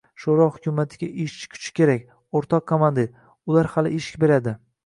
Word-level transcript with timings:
Sho‘ro 0.21 0.45
hukumatiga 0.53 1.09
ishchi 1.25 1.51
kuchi 1.51 1.73
kerak, 1.81 2.09
o‘rtoq 2.39 2.67
komandir, 2.75 3.13
ular 3.53 3.73
hali 3.77 3.97
ish 4.03 4.13
beradi. 4.27 4.61